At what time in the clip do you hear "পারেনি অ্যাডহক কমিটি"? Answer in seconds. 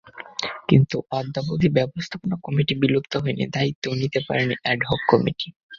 4.27-5.47